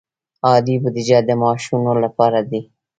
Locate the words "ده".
2.49-2.61